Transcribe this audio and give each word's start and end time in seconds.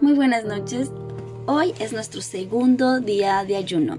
Muy 0.00 0.12
buenas 0.14 0.44
noches. 0.44 0.90
Hoy 1.46 1.72
es 1.78 1.92
nuestro 1.92 2.20
segundo 2.20 3.00
día 3.00 3.44
de 3.44 3.54
ayuno 3.54 3.98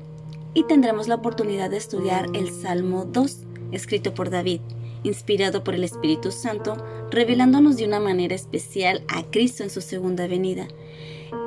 y 0.53 0.65
tendremos 0.65 1.07
la 1.07 1.15
oportunidad 1.15 1.69
de 1.69 1.77
estudiar 1.77 2.27
el 2.33 2.51
Salmo 2.51 3.05
2, 3.05 3.37
escrito 3.71 4.13
por 4.13 4.29
David, 4.29 4.59
inspirado 5.03 5.63
por 5.63 5.73
el 5.73 5.85
Espíritu 5.85 6.31
Santo, 6.31 6.75
revelándonos 7.11 7.77
de 7.77 7.85
una 7.85 8.01
manera 8.01 8.35
especial 8.35 9.03
a 9.07 9.23
Cristo 9.23 9.63
en 9.63 9.69
su 9.69 9.79
segunda 9.79 10.27
venida. 10.27 10.67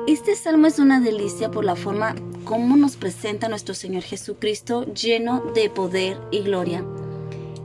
Este 0.07 0.35
salmo 0.35 0.65
es 0.65 0.79
una 0.79 0.99
delicia 0.99 1.51
por 1.51 1.63
la 1.63 1.75
forma 1.75 2.15
como 2.43 2.75
nos 2.75 2.97
presenta 2.97 3.49
nuestro 3.49 3.75
Señor 3.75 4.01
Jesucristo 4.01 4.83
lleno 4.93 5.41
de 5.53 5.69
poder 5.69 6.19
y 6.31 6.41
gloria. 6.41 6.83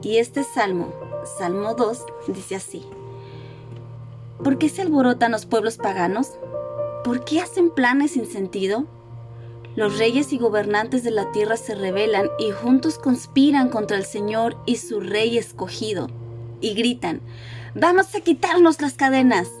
Y 0.03 0.17
este 0.17 0.43
salmo, 0.43 0.93
Salmo 1.39 1.73
2, 1.73 2.05
dice 2.27 2.55
así. 2.55 2.83
¿Por 4.43 4.59
qué 4.59 4.69
se 4.69 4.83
alborotan 4.83 5.31
los 5.31 5.47
pueblos 5.47 5.77
paganos? 5.77 6.33
¿Por 7.05 7.23
qué 7.23 7.39
hacen 7.39 7.69
planes 7.69 8.13
sin 8.13 8.25
sentido? 8.25 8.87
Los 9.75 9.99
reyes 9.99 10.33
y 10.33 10.39
gobernantes 10.39 11.03
de 11.03 11.11
la 11.11 11.31
tierra 11.31 11.55
se 11.55 11.75
rebelan 11.75 12.29
y 12.39 12.49
juntos 12.49 12.97
conspiran 12.97 13.69
contra 13.69 13.95
el 13.95 14.05
Señor 14.05 14.57
y 14.65 14.77
su 14.77 15.01
rey 15.01 15.37
escogido. 15.37 16.07
Y 16.61 16.73
gritan, 16.73 17.21
vamos 17.75 18.15
a 18.15 18.21
quitarnos 18.21 18.81
las 18.81 18.95
cadenas, 18.95 19.51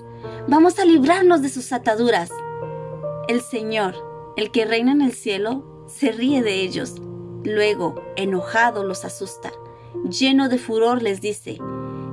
vamos 0.47 0.79
a 0.79 0.85
librarnos 0.85 1.43
de 1.43 1.49
sus 1.49 1.71
ataduras. 1.71 2.31
El 3.27 3.41
Señor, 3.41 3.93
el 4.37 4.49
que 4.49 4.65
reina 4.65 4.93
en 4.93 5.03
el 5.03 5.13
cielo, 5.13 5.85
se 5.85 6.11
ríe 6.11 6.41
de 6.41 6.61
ellos. 6.61 6.95
Luego, 7.43 8.01
enojado, 8.15 8.83
los 8.83 9.05
asusta. 9.05 9.51
Lleno 10.09 10.49
de 10.49 10.57
furor 10.57 11.03
les 11.03 11.21
dice, 11.21 11.59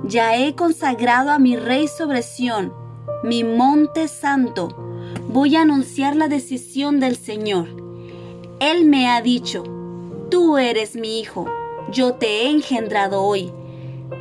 ya 0.05 0.37
he 0.37 0.55
consagrado 0.55 1.31
a 1.31 1.39
mi 1.39 1.57
rey 1.57 1.89
sobre 1.89 2.23
Sión, 2.23 2.75
mi 3.25 3.45
monte 3.45 4.09
santo 4.09 4.82
voy 5.33 5.57
a 5.57 5.63
anunciar 5.63 6.15
la 6.15 6.29
decisión 6.29 7.01
del 7.01 7.17
Señor. 7.17 7.69
Él 8.61 8.85
me 8.85 9.09
ha 9.09 9.23
dicho, 9.23 9.65
tú 10.31 10.59
eres 10.59 10.95
mi 10.95 11.21
hijo, 11.21 11.47
yo 11.91 12.15
te 12.15 12.43
he 12.43 12.51
engendrado 12.51 13.23
hoy. 13.23 13.51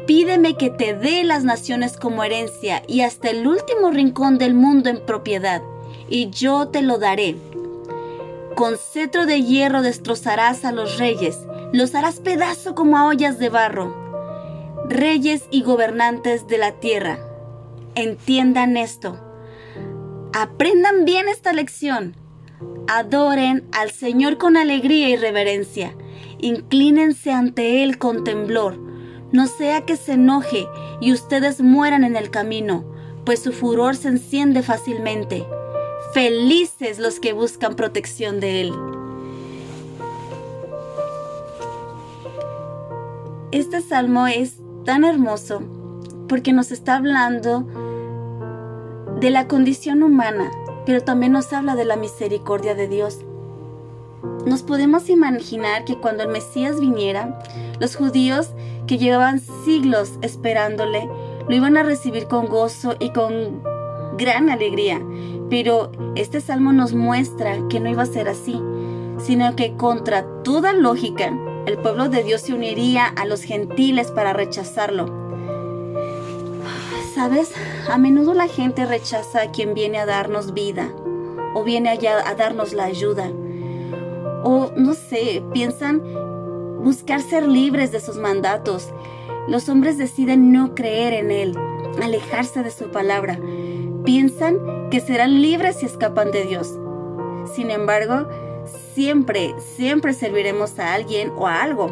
Pídeme 0.08 0.56
que 0.56 0.70
te 0.70 0.94
dé 0.94 1.26
las 1.26 1.44
naciones 1.44 1.98
como 1.98 2.24
herencia 2.24 2.82
y 2.88 3.02
hasta 3.02 3.30
el 3.30 3.46
último 3.46 3.92
rincón 3.92 4.38
del 4.38 4.54
mundo 4.54 4.90
en 4.90 5.06
propiedad, 5.06 5.62
y 6.10 6.30
yo 6.30 6.70
te 6.70 6.82
lo 6.82 6.98
daré. 6.98 7.36
Con 8.56 8.78
cetro 8.78 9.26
de 9.26 9.42
hierro 9.42 9.82
destrozarás 9.82 10.64
a 10.64 10.72
los 10.72 10.98
reyes, 10.98 11.40
los 11.74 11.94
harás 11.94 12.22
pedazo 12.22 12.74
como 12.74 12.98
a 12.98 13.06
ollas 13.06 13.38
de 13.38 13.50
barro. 13.50 13.94
Reyes 14.88 15.44
y 15.52 15.62
gobernantes 15.62 16.48
de 16.48 16.58
la 16.58 16.80
tierra, 16.80 17.20
entiendan 17.96 18.78
esto 18.78 19.31
Aprendan 20.34 21.04
bien 21.04 21.28
esta 21.28 21.52
lección. 21.52 22.16
Adoren 22.88 23.68
al 23.74 23.92
Señor 23.92 24.38
con 24.38 24.56
alegría 24.56 25.10
y 25.10 25.18
reverencia. 25.18 25.94
Inclínense 26.40 27.34
ante 27.34 27.84
Él 27.84 27.98
con 27.98 28.24
temblor. 28.24 28.80
No 29.34 29.48
sea 29.48 29.86
que 29.86 29.98
se 29.98 30.14
enoje 30.14 30.68
y 31.02 31.12
ustedes 31.12 31.60
mueran 31.60 32.06
en 32.06 32.16
el 32.16 32.30
camino, 32.30 32.86
pues 33.26 33.42
su 33.42 33.52
furor 33.52 33.98
se 33.98 34.08
enciende 34.08 34.64
fácilmente. 34.64 35.46
Felices 36.14 36.98
los 36.98 37.20
que 37.20 37.34
buscan 37.34 37.76
protección 37.76 38.40
de 38.40 38.62
Él. 38.62 38.74
Este 43.52 43.82
salmo 43.82 44.28
es 44.28 44.56
tan 44.86 45.04
hermoso 45.04 45.62
porque 46.30 46.54
nos 46.54 46.72
está 46.72 46.96
hablando 46.96 47.68
de 49.22 49.30
la 49.30 49.48
condición 49.48 50.02
humana, 50.02 50.52
pero 50.84 51.02
también 51.02 51.32
nos 51.32 51.54
habla 51.54 51.76
de 51.76 51.86
la 51.86 51.96
misericordia 51.96 52.74
de 52.74 52.88
Dios. 52.88 53.20
Nos 54.48 54.64
podemos 54.64 55.12
imaginar 55.12 55.86
que 55.86 56.00
cuando 56.00 56.24
el 56.24 56.30
Mesías 56.30 56.80
viniera, 56.80 57.40
los 57.80 57.96
judíos 57.96 58.50
que 58.88 58.98
llevaban 58.98 59.40
siglos 59.64 60.14
esperándole, 60.24 61.08
lo 61.48 61.56
iban 61.56 61.78
a 61.78 61.84
recibir 61.84 62.26
con 62.26 62.48
gozo 62.48 62.96
y 63.00 63.12
con 63.12 63.62
gran 64.18 64.50
alegría. 64.50 65.00
Pero 65.52 65.92
este 66.16 66.42
salmo 66.42 66.74
nos 66.74 66.96
muestra 66.96 67.60
que 67.70 67.80
no 67.80 67.92
iba 67.92 68.02
a 68.02 68.08
ser 68.08 68.28
así, 68.28 68.60
sino 69.20 69.56
que 69.56 69.78
contra 69.78 70.26
toda 70.42 70.74
lógica, 70.74 71.32
el 71.68 71.78
pueblo 71.78 72.10
de 72.10 72.24
Dios 72.24 72.42
se 72.42 72.56
uniría 72.56 73.06
a 73.06 73.26
los 73.26 73.44
gentiles 73.44 74.10
para 74.10 74.34
rechazarlo 74.34 75.21
¿Sabes? 77.14 77.52
A 77.90 77.98
menudo 77.98 78.34
la 78.34 78.48
gente 78.48 78.86
rechaza 78.86 79.42
a 79.42 79.52
quien 79.52 79.74
viene 79.74 79.98
a 79.98 80.06
darnos 80.06 80.54
vida 80.54 80.94
o 81.54 81.64
viene 81.64 81.90
allá 81.90 82.26
a 82.26 82.36
darnos 82.36 82.72
la 82.72 82.86
ayuda. 82.86 83.30
O 84.44 84.72
no 84.78 84.94
sé, 84.94 85.44
piensan 85.54 86.02
buscar 86.84 87.22
ser 87.22 87.48
libres 87.48 87.92
de 87.92 88.00
sus 88.00 88.16
mandatos. 88.18 88.94
Los 89.48 89.68
hombres 89.68 89.98
deciden 89.98 90.54
no 90.54 90.74
creer 90.74 91.14
en 91.14 91.32
Él, 91.32 91.58
alejarse 92.02 92.64
de 92.64 92.72
su 92.72 92.92
palabra. 92.92 93.38
Piensan 94.06 94.90
que 94.90 95.02
serán 95.02 95.42
libres 95.42 95.78
si 95.78 95.88
escapan 95.88 96.32
de 96.32 96.46
Dios. 96.46 96.80
Sin 97.54 97.72
embargo, 97.72 98.28
siempre, 98.94 99.54
siempre 99.60 100.14
serviremos 100.14 100.80
a 100.80 100.94
alguien 100.94 101.34
o 101.36 101.48
a 101.48 101.62
algo, 101.62 101.92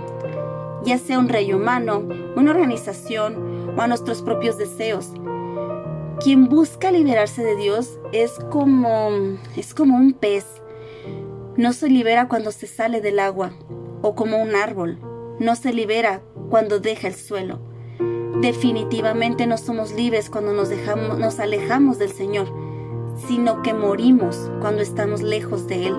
ya 0.85 0.97
sea 0.97 1.19
un 1.19 1.27
rey 1.27 1.53
humano, 1.53 2.03
una 2.35 2.51
organización, 2.51 3.48
a 3.81 3.87
nuestros 3.87 4.21
propios 4.21 4.57
deseos. 4.57 5.11
Quien 6.21 6.49
busca 6.49 6.91
liberarse 6.91 7.43
de 7.43 7.55
Dios 7.55 7.97
es 8.11 8.31
como 8.51 9.09
es 9.55 9.73
como 9.73 9.95
un 9.95 10.13
pez. 10.13 10.45
No 11.55 11.73
se 11.73 11.89
libera 11.89 12.27
cuando 12.27 12.51
se 12.51 12.67
sale 12.67 13.01
del 13.01 13.19
agua 13.19 13.51
o 14.01 14.15
como 14.15 14.41
un 14.41 14.55
árbol. 14.55 14.99
No 15.39 15.55
se 15.55 15.71
libera 15.71 16.21
cuando 16.49 16.79
deja 16.79 17.07
el 17.07 17.15
suelo. 17.15 17.59
Definitivamente 18.41 19.47
no 19.47 19.57
somos 19.57 19.93
libres 19.93 20.29
cuando 20.29 20.53
nos 20.53 20.69
dejamos 20.69 21.17
nos 21.17 21.39
alejamos 21.39 21.99
del 21.99 22.11
Señor, 22.11 22.47
sino 23.27 23.61
que 23.61 23.73
morimos 23.73 24.51
cuando 24.61 24.81
estamos 24.81 25.21
lejos 25.21 25.67
de 25.67 25.87
él. 25.87 25.95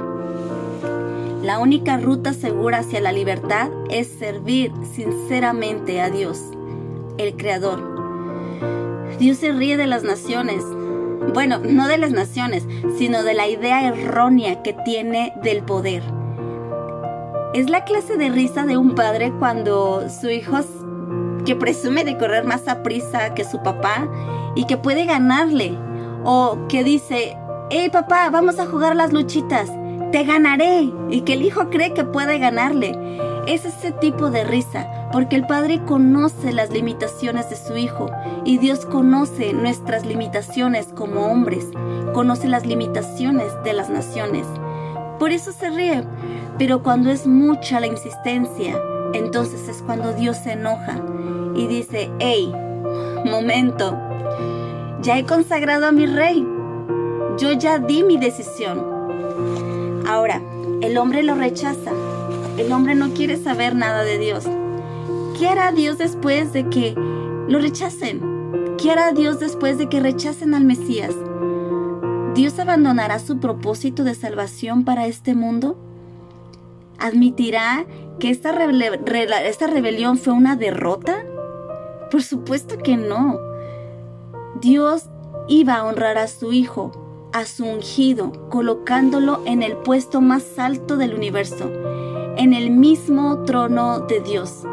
La 1.42 1.58
única 1.58 1.96
ruta 1.96 2.34
segura 2.34 2.78
hacia 2.78 3.00
la 3.00 3.12
libertad 3.12 3.70
es 3.88 4.08
servir 4.08 4.72
sinceramente 4.94 6.02
a 6.02 6.10
Dios 6.10 6.50
el 7.20 7.36
Creador. 7.36 9.18
Dios 9.18 9.38
se 9.38 9.52
ríe 9.52 9.76
de 9.76 9.86
las 9.86 10.02
naciones. 10.02 10.64
Bueno, 11.34 11.58
no 11.58 11.86
de 11.86 11.98
las 11.98 12.12
naciones, 12.12 12.66
sino 12.96 13.22
de 13.22 13.34
la 13.34 13.46
idea 13.46 13.86
errónea 13.88 14.62
que 14.62 14.72
tiene 14.72 15.34
del 15.42 15.62
poder. 15.62 16.02
Es 17.52 17.68
la 17.68 17.84
clase 17.84 18.16
de 18.16 18.30
risa 18.30 18.64
de 18.64 18.76
un 18.76 18.94
padre 18.94 19.32
cuando 19.38 20.08
su 20.08 20.30
hijo 20.30 20.60
que 21.44 21.56
presume 21.56 22.04
de 22.04 22.16
correr 22.16 22.44
más 22.44 22.68
a 22.68 22.82
prisa 22.82 23.34
que 23.34 23.44
su 23.44 23.62
papá 23.62 24.08
y 24.54 24.64
que 24.64 24.76
puede 24.76 25.04
ganarle. 25.04 25.76
O 26.24 26.66
que 26.68 26.84
dice, 26.84 27.36
hey 27.70 27.90
papá, 27.92 28.30
vamos 28.30 28.58
a 28.58 28.66
jugar 28.66 28.96
las 28.96 29.12
luchitas, 29.12 29.70
te 30.12 30.24
ganaré. 30.24 30.90
Y 31.10 31.22
que 31.22 31.34
el 31.34 31.42
hijo 31.42 31.70
cree 31.70 31.92
que 31.92 32.04
puede 32.04 32.38
ganarle. 32.38 32.98
Es 33.46 33.64
ese 33.64 33.92
tipo 33.92 34.30
de 34.30 34.44
risa 34.44 34.86
porque 35.12 35.36
el 35.36 35.46
Padre 35.46 35.80
conoce 35.84 36.52
las 36.52 36.70
limitaciones 36.70 37.50
de 37.50 37.56
su 37.56 37.76
Hijo 37.76 38.10
y 38.44 38.58
Dios 38.58 38.86
conoce 38.86 39.52
nuestras 39.52 40.06
limitaciones 40.06 40.88
como 40.94 41.26
hombres, 41.26 41.66
conoce 42.12 42.48
las 42.48 42.66
limitaciones 42.66 43.52
de 43.64 43.72
las 43.72 43.90
naciones. 43.90 44.46
Por 45.18 45.32
eso 45.32 45.52
se 45.52 45.70
ríe, 45.70 46.04
pero 46.58 46.82
cuando 46.82 47.10
es 47.10 47.26
mucha 47.26 47.80
la 47.80 47.86
insistencia, 47.86 48.78
entonces 49.12 49.68
es 49.68 49.82
cuando 49.82 50.12
Dios 50.12 50.36
se 50.36 50.52
enoja 50.52 51.00
y 51.54 51.66
dice, 51.66 52.10
hey, 52.20 52.52
momento, 53.24 53.98
ya 55.02 55.18
he 55.18 55.24
consagrado 55.24 55.86
a 55.86 55.92
mi 55.92 56.06
rey, 56.06 56.46
yo 57.38 57.52
ya 57.52 57.78
di 57.78 58.02
mi 58.04 58.16
decisión. 58.16 58.84
Ahora, 60.06 60.40
el 60.80 60.96
hombre 60.98 61.22
lo 61.22 61.34
rechaza, 61.34 61.92
el 62.58 62.72
hombre 62.72 62.94
no 62.94 63.10
quiere 63.10 63.36
saber 63.36 63.74
nada 63.74 64.02
de 64.02 64.18
Dios. 64.18 64.44
¿Qué 65.38 65.48
hará 65.48 65.72
Dios 65.72 65.98
después 65.98 66.52
de 66.52 66.68
que 66.68 66.94
lo 67.48 67.58
rechacen? 67.58 68.76
¿Qué 68.76 68.90
hará 68.90 69.12
Dios 69.12 69.40
después 69.40 69.78
de 69.78 69.88
que 69.88 70.00
rechacen 70.00 70.54
al 70.54 70.64
Mesías? 70.64 71.14
¿Dios 72.34 72.58
abandonará 72.58 73.18
su 73.18 73.38
propósito 73.38 74.04
de 74.04 74.14
salvación 74.14 74.84
para 74.84 75.06
este 75.06 75.34
mundo? 75.34 75.76
¿Admitirá 76.98 77.86
que 78.18 78.30
esta, 78.30 78.52
esta 79.44 79.66
rebelión 79.66 80.18
fue 80.18 80.32
una 80.32 80.56
derrota? 80.56 81.24
Por 82.10 82.22
supuesto 82.22 82.78
que 82.78 82.96
no. 82.96 83.38
Dios 84.60 85.06
iba 85.48 85.74
a 85.74 85.84
honrar 85.84 86.18
a 86.18 86.28
su 86.28 86.52
Hijo, 86.52 86.92
a 87.32 87.44
su 87.44 87.64
ungido, 87.64 88.32
colocándolo 88.48 89.42
en 89.46 89.62
el 89.62 89.76
puesto 89.76 90.20
más 90.20 90.58
alto 90.58 90.96
del 90.96 91.14
universo, 91.14 91.70
en 92.36 92.52
el 92.54 92.70
mismo 92.70 93.44
trono 93.44 94.00
de 94.00 94.20
Dios. 94.20 94.64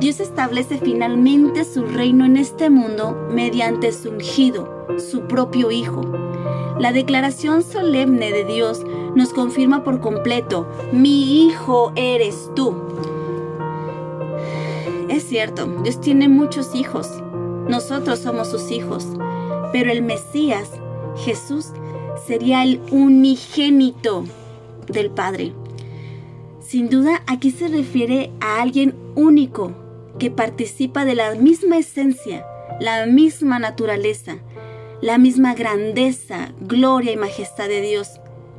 Dios 0.00 0.20
establece 0.20 0.78
finalmente 0.78 1.64
su 1.64 1.84
reino 1.84 2.24
en 2.24 2.36
este 2.36 2.70
mundo 2.70 3.16
mediante 3.30 3.92
su 3.92 4.10
ungido, 4.10 4.86
su 4.98 5.22
propio 5.22 5.70
Hijo. 5.70 6.02
La 6.78 6.92
declaración 6.92 7.62
solemne 7.62 8.32
de 8.32 8.44
Dios 8.44 8.84
nos 9.14 9.32
confirma 9.32 9.84
por 9.84 10.00
completo, 10.00 10.66
mi 10.92 11.44
hijo 11.44 11.92
eres 11.94 12.50
tú. 12.56 12.74
Es 15.08 15.22
cierto, 15.24 15.66
Dios 15.84 16.00
tiene 16.00 16.28
muchos 16.28 16.74
hijos, 16.74 17.08
nosotros 17.68 18.18
somos 18.18 18.48
sus 18.48 18.70
hijos, 18.70 19.06
pero 19.72 19.92
el 19.92 20.02
Mesías, 20.02 20.70
Jesús, 21.16 21.68
sería 22.26 22.64
el 22.64 22.80
unigénito 22.90 24.24
del 24.88 25.10
Padre. 25.10 25.52
Sin 26.72 26.88
duda, 26.88 27.22
aquí 27.26 27.50
se 27.50 27.68
refiere 27.68 28.30
a 28.40 28.62
alguien 28.62 28.94
único 29.14 29.74
que 30.18 30.30
participa 30.30 31.04
de 31.04 31.14
la 31.14 31.34
misma 31.34 31.76
esencia, 31.76 32.46
la 32.80 33.04
misma 33.04 33.58
naturaleza, 33.58 34.38
la 35.02 35.18
misma 35.18 35.52
grandeza, 35.52 36.54
gloria 36.62 37.12
y 37.12 37.18
majestad 37.18 37.68
de 37.68 37.82
Dios, 37.82 38.08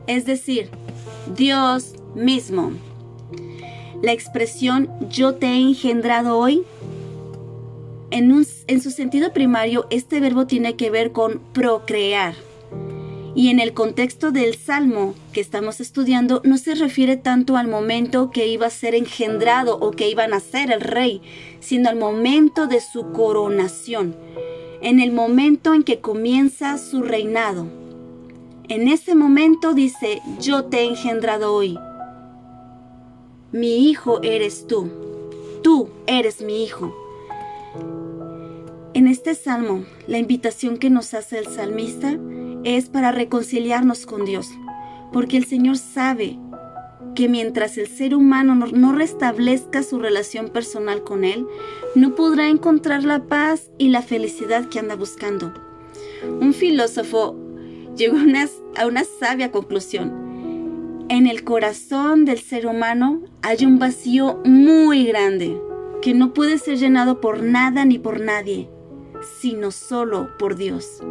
es 0.06 0.28
decir, 0.28 0.70
Dios 1.36 1.96
mismo. 2.14 2.74
La 4.04 4.12
expresión 4.12 4.92
yo 5.10 5.34
te 5.34 5.48
he 5.48 5.58
engendrado 5.58 6.38
hoy, 6.38 6.62
en, 8.12 8.46
en 8.68 8.82
su 8.82 8.92
sentido 8.92 9.34
primario, 9.34 9.88
este 9.90 10.20
verbo 10.20 10.46
tiene 10.46 10.76
que 10.76 10.92
ver 10.92 11.14
con 11.14 11.40
procrear 11.52 12.36
y 13.36 13.50
en 13.50 13.60
el 13.60 13.74
contexto 13.74 14.32
del 14.32 14.56
Salmo 14.56 15.16
que 15.32 15.42
estamos 15.42 15.80
estudiando 15.80 16.42
no 16.44 16.58
se 16.58 16.76
refiere 16.76 17.18
tanto 17.18 17.58
al 17.58 17.68
momento 17.68 18.30
que 18.30 18.48
iba 18.48 18.68
a 18.68 18.72
ser 18.72 18.94
engendrado 18.94 19.78
o 19.80 19.92
que 19.92 20.10
iba 20.10 20.26
a 20.26 20.28
nacer 20.28 20.72
el 20.72 20.82
rey, 20.82 21.22
sino 21.60 21.90
al 21.90 21.96
momento 21.96 22.68
de 22.68 22.80
su 22.80 23.12
coronación, 23.12 24.16
en 24.82 25.00
el 25.00 25.12
momento 25.12 25.74
en 25.74 25.84
que 25.84 26.00
comienza 26.00 26.78
su 26.78 27.02
reinado. 27.02 27.66
En 28.70 28.88
ese 28.88 29.16
momento 29.16 29.74
dice, 29.74 30.22
yo 30.40 30.66
te 30.66 30.82
he 30.82 30.86
engendrado 30.86 31.54
hoy. 31.54 31.78
Mi 33.52 33.90
hijo 33.90 34.22
eres 34.24 34.68
tú. 34.68 34.90
Tú 35.64 35.90
eres 36.08 36.42
mi 36.42 36.64
hijo. 36.64 36.96
En 38.94 39.08
este 39.08 39.34
salmo, 39.34 39.86
la 40.08 40.20
invitación 40.20 40.78
que 40.78 40.90
nos 40.90 41.14
hace 41.14 41.40
el 41.40 41.48
salmista 41.48 42.18
es 42.64 42.90
para 42.90 43.12
reconciliarnos 43.12 44.06
con 44.06 44.26
Dios, 44.26 44.50
porque 45.12 45.38
el 45.38 45.46
Señor 45.46 45.78
sabe 45.78 46.40
que 47.16 47.30
mientras 47.30 47.78
el 47.78 47.88
ser 47.88 48.16
humano 48.16 48.56
no, 48.56 48.92
restablezca 48.92 49.84
su 49.84 50.00
relación 50.00 50.50
personal 50.50 51.04
con 51.04 51.24
Él, 51.24 51.46
no 51.96 52.16
podrá 52.16 52.50
encontrar 52.50 53.04
la 53.04 53.24
paz 53.26 53.70
y 53.78 53.90
la 53.90 54.02
felicidad 54.02 54.68
que 54.70 54.80
anda 54.80 54.96
buscando. 54.96 55.54
Un 56.40 56.54
filósofo 56.54 57.36
llegó 57.96 58.18
a 58.18 58.86
una, 58.88 59.04
sabia 59.04 59.52
conclusión. 59.52 61.06
En 61.10 61.28
el 61.28 61.44
corazón 61.44 62.26
del 62.26 62.40
ser 62.40 62.66
humano 62.66 63.22
hay 63.42 63.66
un 63.66 63.78
vacío 63.78 64.40
muy 64.46 65.06
grande 65.06 65.60
que 66.02 66.14
no 66.14 66.34
puede 66.34 66.58
ser 66.58 66.78
llenado 66.78 67.22
por 67.22 67.44
nada 67.44 67.86
ni 67.86 68.00
por 68.00 68.20
nadie, 68.20 68.70
sino 69.40 69.72
solo 69.72 70.30
por 70.40 70.56
Dios. 70.56 71.02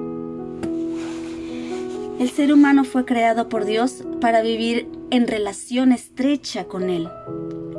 El 2.23 2.31
ser 2.31 2.53
humano 2.53 2.85
fue 2.85 3.05
creado 3.05 3.49
por 3.49 3.65
Dios 3.65 4.05
para 4.21 4.43
vivir 4.43 4.89
en 5.11 5.27
relación 5.27 5.91
estrecha 5.91 6.67
con 6.67 6.89
Él. 6.89 7.09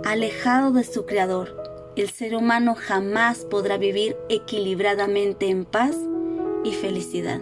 Alejado 0.03 0.73
de 0.73 0.83
su 0.83 1.05
Creador, 1.05 1.55
el 1.95 2.09
ser 2.09 2.35
humano 2.35 2.75
jamás 2.77 3.45
podrá 3.45 3.77
vivir 3.77 4.17
equilibradamente 4.27 5.47
en 5.47 5.63
paz 5.63 5.95
y 6.65 6.73
felicidad. 6.73 7.39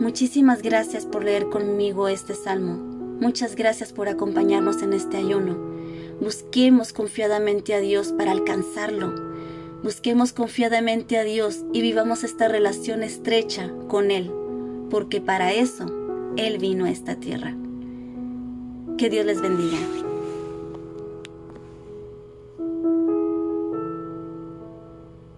Muchísimas 0.00 0.62
gracias 0.62 1.04
por 1.04 1.22
leer 1.22 1.50
conmigo 1.50 2.08
este 2.08 2.34
salmo. 2.34 2.76
Muchas 3.20 3.54
gracias 3.54 3.92
por 3.92 4.08
acompañarnos 4.08 4.80
en 4.80 4.94
este 4.94 5.18
ayuno. 5.18 5.58
Busquemos 6.22 6.94
confiadamente 6.94 7.74
a 7.74 7.80
Dios 7.80 8.14
para 8.16 8.32
alcanzarlo. 8.32 9.14
Busquemos 9.82 10.32
confiadamente 10.32 11.18
a 11.18 11.22
Dios 11.22 11.66
y 11.74 11.82
vivamos 11.82 12.24
esta 12.24 12.48
relación 12.48 13.02
estrecha 13.02 13.70
con 13.88 14.10
Él 14.10 14.32
porque 14.90 15.20
para 15.20 15.52
eso 15.52 15.86
Él 16.36 16.58
vino 16.58 16.84
a 16.84 16.90
esta 16.90 17.16
tierra. 17.16 17.54
Que 18.98 19.10
Dios 19.10 19.26
les 19.26 19.40
bendiga. 19.40 19.78